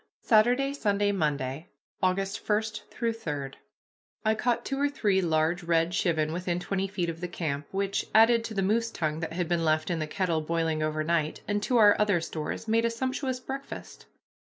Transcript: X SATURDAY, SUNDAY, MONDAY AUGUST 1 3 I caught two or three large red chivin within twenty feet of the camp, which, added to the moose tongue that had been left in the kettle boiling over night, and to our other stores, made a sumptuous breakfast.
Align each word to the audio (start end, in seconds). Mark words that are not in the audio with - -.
X 0.23 0.29
SATURDAY, 0.29 0.73
SUNDAY, 0.73 1.11
MONDAY 1.11 1.67
AUGUST 2.01 2.49
1 2.49 2.61
3 2.89 3.13
I 4.25 4.33
caught 4.33 4.65
two 4.65 4.79
or 4.81 4.89
three 4.89 5.21
large 5.21 5.61
red 5.61 5.91
chivin 5.91 6.33
within 6.33 6.59
twenty 6.59 6.87
feet 6.87 7.07
of 7.07 7.21
the 7.21 7.27
camp, 7.27 7.67
which, 7.69 8.07
added 8.15 8.43
to 8.45 8.55
the 8.55 8.63
moose 8.63 8.89
tongue 8.89 9.19
that 9.19 9.33
had 9.33 9.47
been 9.47 9.63
left 9.63 9.91
in 9.91 9.99
the 9.99 10.07
kettle 10.07 10.41
boiling 10.41 10.81
over 10.81 11.03
night, 11.03 11.41
and 11.47 11.61
to 11.61 11.77
our 11.77 11.95
other 11.99 12.19
stores, 12.19 12.67
made 12.67 12.83
a 12.83 12.89
sumptuous 12.89 13.39
breakfast. 13.39 14.07